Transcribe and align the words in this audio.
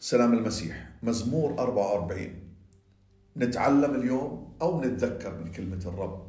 سلام 0.00 0.34
المسيح 0.34 0.90
مزمور 1.02 1.58
44 1.58 2.28
نتعلم 3.36 3.94
اليوم 3.94 4.54
أو 4.62 4.80
نتذكر 4.80 5.38
من 5.44 5.50
كلمة 5.50 5.80
الرب. 5.86 6.28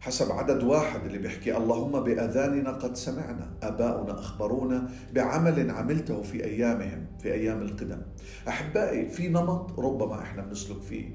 حسب 0.00 0.32
عدد 0.32 0.62
واحد 0.62 1.04
اللي 1.04 1.18
بيحكي 1.18 1.56
اللهم 1.56 2.00
بأذاننا 2.00 2.70
قد 2.70 2.96
سمعنا 2.96 3.54
أباؤنا 3.62 4.18
أخبرونا 4.18 4.90
بعمل 5.14 5.70
عملته 5.70 6.22
في 6.22 6.44
أيامهم 6.44 7.06
في 7.18 7.32
أيام 7.32 7.62
القدم. 7.62 8.02
أحبائي 8.48 9.08
في 9.08 9.28
نمط 9.28 9.78
ربما 9.80 10.22
إحنا 10.22 10.42
بنسلك 10.42 10.80
فيه. 10.80 11.08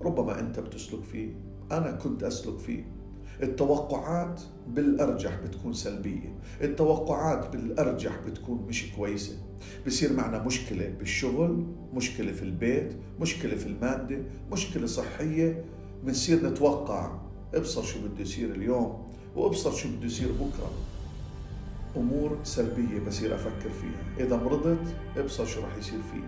ربما 0.00 0.40
أنت 0.40 0.60
بتسلك 0.60 1.02
فيه 1.02 1.34
أنا 1.72 1.92
كنت 1.92 2.22
أسلك 2.22 2.58
فيه. 2.58 2.95
التوقعات 3.42 4.40
بالأرجح 4.68 5.34
بتكون 5.44 5.72
سلبية. 5.72 6.38
التوقعات 6.62 7.52
بالأرجح 7.52 8.18
بتكون 8.26 8.66
مش 8.68 8.92
كويسة. 8.96 9.36
بصير 9.86 10.12
معنا 10.12 10.42
مشكلة 10.42 10.88
بالشغل 10.98 11.66
مشكلة 11.94 12.32
في 12.32 12.42
البيت 12.42 12.96
مشكلة 13.20 13.56
في 13.56 13.66
المادة 13.66 14.18
مشكلة 14.52 14.86
صحية. 14.86 15.64
بنصير 16.04 16.46
نتوقع 16.46 17.18
أبصر 17.54 17.82
شو 17.82 17.98
بده 18.08 18.20
يصير 18.20 18.50
اليوم 18.54 19.06
وأبصر 19.36 19.72
شو 19.72 19.88
بده 19.88 20.06
يصير 20.06 20.28
بكرة. 20.32 20.70
أمور 21.96 22.38
سلبية 22.44 22.98
بصير 23.06 23.34
أفكر 23.34 23.70
فيها. 23.70 24.26
إذا 24.26 24.36
مرضت 24.36 24.96
أبصر 25.16 25.44
شو 25.44 25.60
رح 25.60 25.76
يصير 25.78 25.98
فيي 26.12 26.22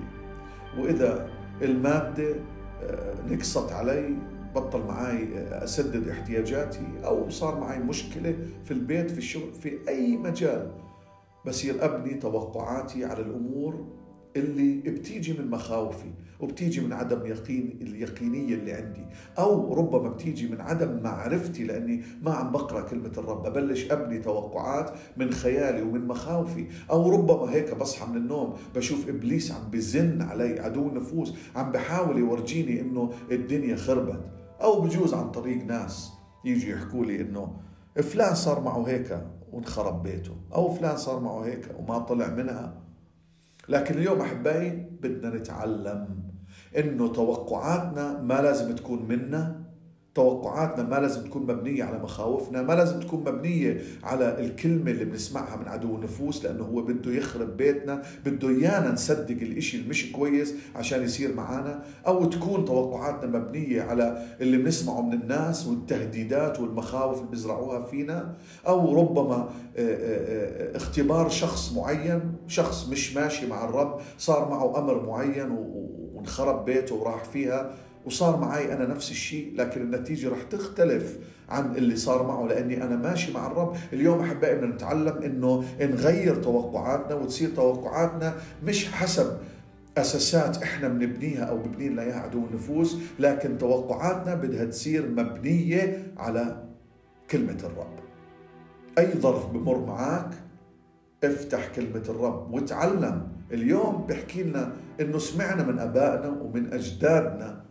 وإذا 0.82 1.28
المادة 1.62 2.34
آه، 2.82 3.14
نقصت 3.28 3.72
علي 3.72 4.16
بطل 4.54 4.86
معي 4.86 5.28
أسدد 5.36 6.08
احتياجاتي 6.08 6.86
أو 7.04 7.30
صار 7.30 7.60
معي 7.60 7.78
مشكلة 7.78 8.36
في 8.64 8.70
البيت 8.70 9.10
في 9.10 9.18
الشغل 9.18 9.54
في 9.62 9.78
أي 9.88 10.16
مجال. 10.16 10.70
بصير 11.46 11.84
ابني 11.84 12.14
توقعاتي 12.14 13.04
على 13.04 13.20
الأمور 13.22 13.86
اللي 14.36 14.90
بتيجي 14.90 15.32
من 15.32 15.50
مخاوفي 15.50 16.10
وبتيجي 16.40 16.80
من 16.80 16.92
عدم 16.92 17.26
يقين 17.26 17.78
اليقينية 17.82 18.54
اللي 18.54 18.72
عندي. 18.72 19.06
أو 19.38 19.74
ربما 19.74 20.08
بتيجي 20.08 20.48
من 20.48 20.60
عدم 20.60 21.02
معرفتي 21.02 21.64
لأني 21.64 22.02
ما 22.22 22.30
عم 22.30 22.52
بقرأ 22.52 22.80
كلمة 22.80 23.12
الرب. 23.18 23.46
أبلش 23.46 23.90
أبني 23.90 24.18
توقعات 24.18 24.90
من 25.16 25.30
خيالي 25.30 25.82
ومن 25.82 26.06
مخاوفي. 26.06 26.66
أو 26.90 27.10
ربما 27.10 27.52
هيك 27.52 27.74
بصحى 27.74 28.10
من 28.10 28.16
النوم 28.16 28.54
بشوف 28.74 29.08
إبليس 29.08 29.52
عم 29.52 29.70
بزن 29.70 30.22
علي 30.22 30.60
عدو 30.60 30.88
النفوس 30.88 31.34
عم 31.56 31.72
بحاول 31.72 32.18
يورجيني 32.18 32.80
إنه 32.80 33.12
الدنيا 33.30 33.76
خربت. 33.76 34.20
أو 34.62 34.80
بجوز 34.80 35.14
عن 35.14 35.30
طريق 35.30 35.64
ناس 35.64 36.12
يجي 36.44 36.70
يحكوا 36.70 37.04
لي 37.04 37.20
إنه 37.20 37.56
فلان 37.96 38.34
صار 38.34 38.60
معه 38.60 38.88
هيك 38.88 39.26
وانخرب 39.52 40.02
بيته 40.02 40.36
أو 40.54 40.74
فلان 40.74 40.96
صار 40.96 41.20
معه 41.20 41.44
هيك 41.44 41.74
وما 41.78 41.98
طلع 41.98 42.28
منها. 42.28 42.74
لكن 43.68 43.94
اليوم 43.94 44.20
أحبائي 44.20 44.70
بدنا 45.02 45.36
نتعلم 45.36 46.22
إنه 46.76 47.08
توقعاتنا 47.08 48.22
ما 48.22 48.42
لازم 48.42 48.74
تكون 48.74 49.08
منا. 49.08 49.67
توقعاتنا 50.18 50.88
ما 50.88 50.96
لازم 50.96 51.24
تكون 51.24 51.42
مبنية 51.42 51.84
على 51.84 51.98
مخاوفنا 51.98 52.62
ما 52.62 52.72
لازم 52.72 53.00
تكون 53.00 53.20
مبنية 53.20 53.80
على 54.04 54.40
الكلمة 54.40 54.90
اللي 54.90 55.04
بنسمعها 55.04 55.56
من 55.56 55.68
عدو 55.68 55.96
النفوس 55.96 56.44
لأنه 56.44 56.64
هو 56.64 56.82
بده 56.82 57.12
يخرب 57.12 57.56
بيتنا 57.56 58.02
بده 58.26 58.48
إيانا 58.48 58.92
نصدق 58.92 59.36
الإشي 59.42 59.76
المش 59.76 60.12
كويس 60.12 60.54
عشان 60.76 61.02
يصير 61.02 61.34
معنا 61.34 61.82
أو 62.06 62.24
تكون 62.24 62.64
توقعاتنا 62.64 63.38
مبنية 63.38 63.82
على 63.82 64.22
اللي 64.40 64.56
بنسمعه 64.56 65.00
من 65.00 65.12
الناس 65.12 65.66
والتهديدات 65.66 66.60
والمخاوف 66.60 67.18
اللي 67.18 67.30
بيزرعوها 67.30 67.82
فينا 67.82 68.34
أو 68.66 69.00
ربما 69.00 69.36
آه، 69.36 69.48
آه، 69.78 70.72
آه، 70.72 70.76
اختبار 70.76 71.28
شخص 71.28 71.72
معين 71.72 72.20
شخص 72.46 72.88
مش 72.88 73.14
ماشي 73.16 73.46
مع 73.46 73.64
الرب 73.64 74.00
صار 74.18 74.48
معه 74.50 74.78
أمر 74.78 75.06
معين 75.06 75.50
وانخرب 76.14 76.64
بيته 76.64 76.94
وراح 76.94 77.24
فيها. 77.24 77.74
وصار 78.08 78.40
معي 78.40 78.72
أنا 78.72 78.86
نفس 78.86 79.10
الشيء 79.10 79.54
لكن 79.56 79.80
النتيجة 79.80 80.28
رح 80.28 80.42
تختلف 80.42 81.18
عن 81.48 81.76
اللي 81.76 81.96
صار 81.96 82.26
معه 82.26 82.46
لأني 82.46 82.82
أنا 82.84 82.96
ماشي 82.96 83.32
مع 83.32 83.46
الرب. 83.46 83.76
اليوم 83.92 84.20
أحبائي 84.20 84.54
بدنا 84.56 84.74
نتعلم 84.74 85.22
أنه 85.24 85.64
نغير 85.80 86.36
توقعاتنا 86.42 87.14
وتصير 87.14 87.48
توقعاتنا 87.50 88.34
مش 88.64 88.92
حسب 88.92 89.38
أساسات 89.98 90.62
إحنا 90.62 90.88
بنبنيها 90.88 91.44
أو 91.44 91.58
ببني 91.58 91.88
لنا 91.88 92.02
إياها 92.02 92.20
عدو 92.20 92.44
النفوس 92.46 92.96
لكن 93.18 93.58
توقعاتنا 93.58 94.34
بدها 94.34 94.64
تصير 94.64 95.08
مبنية 95.08 96.12
على 96.16 96.64
كلمة 97.30 97.58
الرب. 97.64 97.98
أي 98.98 99.12
ظرف 99.18 99.46
بمر 99.46 99.86
معك 99.86 100.30
افتح 101.24 101.68
كلمة 101.76 102.02
الرب 102.08 102.54
وتعلم. 102.54 103.28
اليوم 103.52 104.06
بحكي 104.08 104.42
لنا 104.42 104.72
إنه 105.00 105.18
سمعنا 105.18 105.62
من 105.66 105.78
آبائنا 105.78 106.28
ومن 106.28 106.72
أجدادنا 106.72 107.67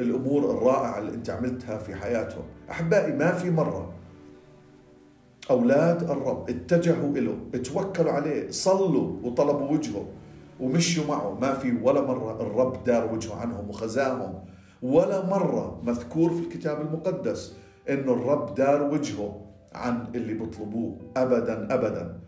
الأمور 0.00 0.50
الرائعة 0.50 0.98
اللي 0.98 1.14
أنت 1.14 1.30
عملتها 1.30 1.78
في 1.78 1.94
حياتهم. 1.94 2.44
أحبائي 2.70 3.12
ما 3.12 3.32
في 3.32 3.50
مرة 3.50 3.92
أولاد 5.50 6.10
الرب 6.10 6.50
اتجهوا 6.50 7.18
له 7.18 7.36
توكلوا 7.64 8.12
عليه 8.12 8.50
صلوا 8.50 9.12
وطلبوا 9.22 9.70
وجهه 9.70 10.06
ومشوا 10.60 11.04
معه. 11.08 11.38
ما 11.40 11.54
في 11.54 11.72
ولا 11.82 12.00
مرة 12.00 12.42
الرب 12.42 12.84
دار 12.84 13.14
وجهه 13.14 13.34
عنهم 13.34 13.68
وخزاهم. 13.70 14.34
ولا 14.82 15.26
مرة 15.26 15.80
مذكور 15.84 16.30
في 16.30 16.40
الكتاب 16.40 16.80
المقدس 16.80 17.56
إنه 17.88 18.12
الرب 18.12 18.54
دار 18.54 18.82
وجهه 18.82 19.40
عن 19.74 20.06
اللي 20.14 20.34
بيطلبوه. 20.34 20.96
ابدا 21.16 21.74
ابدا. 21.74 22.20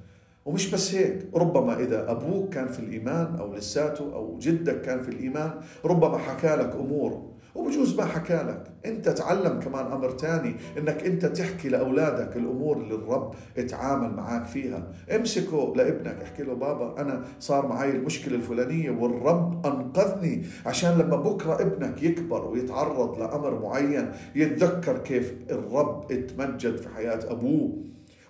ومش 0.47 0.71
بس 0.75 0.95
هيك 0.95 1.27
ربما 1.35 1.79
إذا 1.81 2.11
أبوك 2.11 2.49
كان 2.55 2.69
في 2.69 2.79
الإيمان 2.81 3.37
أو 3.41 3.55
لساته 3.55 4.15
أو 4.15 4.39
جدك 4.39 4.81
كان 4.81 5.01
في 5.03 5.09
الإيمان 5.09 5.51
ربما 5.85 6.19
حكى 6.19 6.55
لك 6.57 6.75
أمور 6.75 7.23
وبجوز 7.55 7.97
ما 7.97 8.05
حكى 8.05 8.35
لك 8.35 8.65
انت 8.87 9.09
تعلم 9.09 9.61
كمان 9.61 9.87
أمر 9.93 10.11
تاني 10.11 10.57
إنك 10.79 11.05
انت 11.07 11.27
تحكي 11.27 11.69
لأولادك 11.69 12.37
الأمور 12.37 12.77
اللي 12.77 12.95
الرب 12.95 13.35
اتعامل 13.59 14.15
معك 14.17 14.45
فيها. 14.47 14.93
امسكه 15.17 15.73
لابنك. 15.77 16.23
احكي 16.23 16.43
له 16.43 16.55
بابا 16.55 17.01
أنا 17.01 17.25
صار 17.41 17.67
معي 17.67 17.91
المشكلة 17.91 18.35
الفلانية 18.37 18.91
والرب 18.91 19.67
أنقذني 19.67 20.43
عشان 20.67 20.99
لما 20.99 21.17
بكرة 21.17 21.61
ابنك 21.63 22.03
يكبر 22.03 22.45
ويتعرض 22.49 23.19
لأمر 23.19 23.63
معين 23.63 24.13
يتذكر 24.35 24.99
كيف 24.99 25.35
الرب 25.51 26.13
اتمجد 26.13 26.77
في 26.77 26.89
حياة 26.89 27.21
أبوه. 27.33 27.73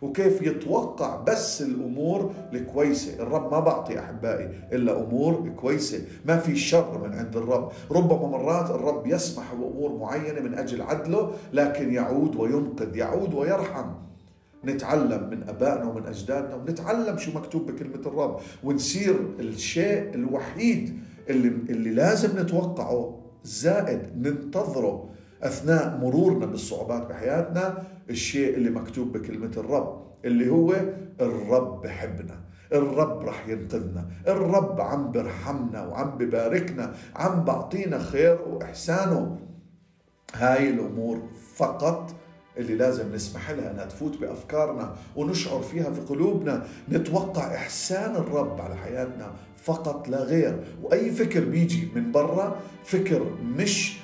وكيف 0.03 0.43
يتوقع 0.43 1.17
بس 1.17 1.63
الأمور 1.63 2.33
الكويسة، 2.53 3.23
الرب 3.23 3.53
ما 3.53 3.61
بعطي 3.61 3.99
أحبائي 3.99 4.49
إلا 4.73 5.03
أمور 5.03 5.49
كويسة، 5.57 6.05
ما 6.27 6.37
في 6.37 6.57
شر 6.57 7.09
من 7.09 7.15
عند 7.15 7.37
الرب، 7.37 7.73
ربما 7.91 8.27
مرات 8.27 8.71
الرب 8.71 9.07
يسمح 9.07 9.55
بأمور 9.55 9.99
معينة 9.99 10.41
من 10.41 10.55
أجل 10.55 10.83
عدله 10.83 11.33
لكن 11.53 11.93
يعود 11.93 12.37
وينقذ، 12.37 12.97
يعود 12.97 13.35
ويرحم. 13.35 13.91
نتعلم 14.65 15.31
من 15.31 15.49
أبائنا 15.49 15.85
ومن 15.85 16.07
أجدادنا 16.07 16.55
ونتعلم 16.55 17.19
شو 17.19 17.33
مكتوب 17.33 17.71
بكلمة 17.71 18.07
الرب. 18.07 18.41
ونصير 18.65 19.17
الشيء 19.39 20.15
الوحيد 20.15 20.99
اللي 21.31 21.49
اللي 21.49 21.91
لازم 21.91 22.39
نتوقعه 22.39 23.19
زائد 23.45 24.01
ننتظره 24.17 25.09
أثناء 25.43 25.99
مرورنا 25.99 26.47
بالصعوبات 26.47 27.07
بحياتنا 27.09 27.83
الشيء 28.11 28.55
اللي 28.55 28.71
مكتوب 28.71 29.13
بكلمة 29.13 29.51
الرب 29.57 30.03
اللي 30.25 30.51
هو 30.51 30.75
الرب 31.21 31.83
بحبنا 31.83 32.41
الرب 32.73 33.23
رح 33.23 33.49
ينقذنا 33.49 34.09
الرب 34.29 34.81
عم 34.81 35.13
برحمنا 35.13 35.87
وعم 35.87 36.19
بباركنا 36.19 36.95
عم 37.17 37.45
بعطينا 37.45 37.99
خير 37.99 38.39
وإحسانه. 38.43 39.39
هاي 40.35 40.71
الأمور 40.71 41.23
فقط 41.57 42.15
اللي 42.57 42.75
لازم 42.75 43.15
نسمح 43.15 43.51
لها 43.51 43.71
أنها 43.71 43.85
تفوت 43.85 44.17
بأفكارنا 44.17 44.95
ونشعر 45.17 45.63
فيها 45.63 45.91
في 45.91 46.01
قلوبنا 46.01 46.67
نتوقع 46.89 47.55
إحسان 47.55 48.17
الرب 48.17 48.61
على 48.61 48.77
حياتنا 48.77 49.33
فقط 49.57 50.09
لا 50.09 50.23
غير. 50.23 50.65
وأي 50.83 51.11
فكر 51.11 51.45
بيجي 51.45 51.89
من 51.95 52.13
برا 52.13 52.57
فكر 52.85 53.37
مش 53.43 53.99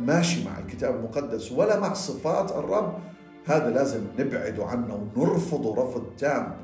ماشي 0.00 0.44
مع 0.44 0.58
الكتاب 0.58 0.94
المقدس 0.94 1.52
ولا 1.52 1.80
مع 1.80 1.92
صفات 1.92 2.50
الرب 2.52 2.98
هذا 3.46 3.70
لازم 3.70 4.00
نبعده 4.18 4.64
عنه 4.66 5.08
ونرفضه 5.16 5.82
رفض 5.84 6.04
تام. 6.18 6.56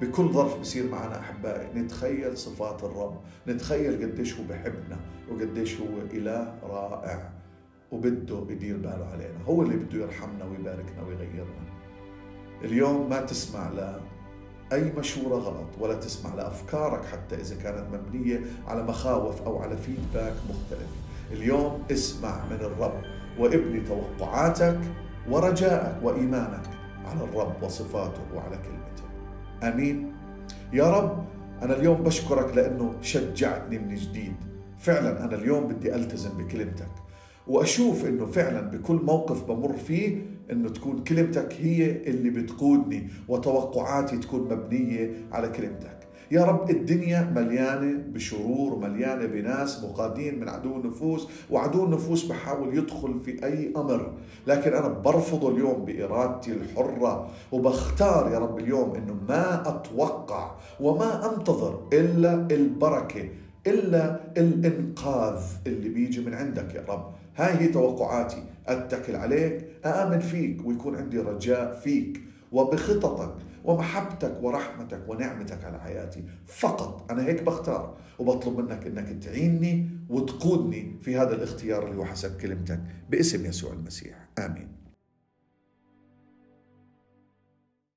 بكل 0.00 0.32
ظرف 0.32 0.60
بصير 0.60 0.88
معنا 0.90 1.18
أحبائي 1.20 1.66
نتخيل 1.74 2.36
صفات 2.38 2.84
الرب 2.84 3.20
نتخيل 3.48 4.02
قديش 4.02 4.34
هو 4.34 4.44
بحبنا 4.44 4.96
وقديش 5.32 5.80
هو 5.80 5.86
إله 6.12 6.54
رائع. 6.62 7.35
وبده 7.92 8.46
يدير 8.50 8.76
باله 8.76 9.06
علينا. 9.12 9.44
هو 9.48 9.62
اللي 9.62 9.76
بده 9.76 9.98
يرحمنا 9.98 10.44
ويباركنا 10.44 11.02
ويغيرنا. 11.02 11.66
اليوم 12.64 13.10
ما 13.10 13.20
تسمع 13.20 13.68
لا 13.68 14.00
أي 14.72 14.92
مشورة 14.98 15.34
غلط 15.34 15.68
ولا 15.80 15.94
تسمع 15.94 16.34
لأفكارك 16.34 17.04
حتى 17.04 17.34
إذا 17.34 17.56
كانت 17.62 17.84
مبنية 17.94 18.40
على 18.66 18.82
مخاوف 18.82 19.42
أو 19.42 19.58
على 19.58 19.76
فيدباك 19.76 20.34
مختلف. 20.50 20.90
اليوم 21.32 21.82
اسمع 21.90 22.44
من 22.44 22.56
الرب 22.56 23.02
وابني 23.38 23.80
توقعاتك 23.80 24.78
ورجائك 25.30 26.02
وإيمانك 26.02 26.66
على 27.04 27.24
الرب 27.24 27.62
وصفاته 27.62 28.22
وعلى 28.34 28.56
كلمته. 28.56 29.04
آمين. 29.62 30.12
يا 30.72 30.90
رب 30.90 31.24
أنا 31.62 31.76
اليوم 31.76 32.02
بشكرك 32.02 32.56
لأنه 32.56 32.94
شجعتني 33.02 33.78
من 33.78 33.94
جديد. 33.94 34.36
فعلا 34.78 35.24
أنا 35.24 35.34
اليوم 35.34 35.68
بدي 35.68 35.94
ألتزم 35.94 36.38
بكلمتك. 36.38 36.90
وأشوف 37.48 38.04
أنه 38.04 38.26
فعلا 38.26 38.60
بكل 38.60 39.00
موقف 39.04 39.44
بمر 39.44 39.72
فيه 39.72 40.26
أنه 40.52 40.68
تكون 40.68 41.04
كلمتك 41.04 41.54
هي 41.60 41.90
اللي 41.90 42.30
بتقودني 42.30 43.08
وتوقعاتي 43.28 44.16
تكون 44.16 44.40
مبنية 44.40 45.10
على 45.32 45.48
كلمتك. 45.48 45.96
يا 46.30 46.44
رب 46.44 46.70
الدنيا 46.70 47.32
مليانة 47.36 48.02
بشرور 48.08 48.78
مليانة 48.78 49.26
بناس 49.26 49.84
مقادين 49.84 50.40
من 50.40 50.48
عدو 50.48 50.76
النفوس 50.76 51.28
وعدو 51.50 51.84
النفوس 51.84 52.24
بحاول 52.24 52.78
يدخل 52.78 53.20
في 53.24 53.44
أي 53.44 53.72
أمر. 53.76 54.12
لكن 54.46 54.72
أنا 54.72 54.88
برفضه 54.88 55.50
اليوم 55.50 55.84
بإرادتي 55.84 56.52
الحرة 56.52 57.30
وبختار 57.52 58.32
يا 58.32 58.38
رب 58.38 58.58
اليوم 58.58 58.94
أنه 58.94 59.16
ما 59.28 59.68
أتوقع 59.68 60.50
وما 60.80 61.34
أنتظر 61.34 61.88
إلا 61.92 62.46
البركة 62.50 63.28
إلا 63.66 64.20
الإنقاذ 64.36 65.42
اللي 65.66 65.88
بيجي 65.88 66.20
من 66.20 66.34
عندك 66.34 66.74
يا 66.74 66.84
رب. 66.88 67.14
هاي 67.36 67.54
هي 67.54 67.68
توقعاتي. 67.68 68.42
أتكل 68.66 69.16
عليك 69.16 69.66
أآمن 69.84 70.18
فيك 70.20 70.66
ويكون 70.66 70.96
عندي 70.96 71.18
رجاء 71.18 71.80
فيك 71.80 72.20
وبخططك 72.52 73.34
ومحبتك 73.64 74.42
ورحمتك 74.42 75.00
ونعمتك 75.08 75.64
على 75.64 75.80
حياتي. 75.80 76.24
فقط 76.46 77.10
أنا 77.10 77.26
هيك 77.26 77.42
بختار 77.42 77.96
وبطلب 78.18 78.58
منك 78.58 78.86
أنك 78.86 79.22
تعيني 79.24 79.90
وتقودني 80.08 80.96
في 81.02 81.16
هذا 81.16 81.34
الاختيار 81.34 81.86
اللي 81.86 81.96
هو 81.96 82.04
حسب 82.04 82.40
كلمتك 82.40 82.80
باسم 83.10 83.46
يسوع 83.46 83.72
المسيح. 83.72 84.28
آمين. 84.38 84.68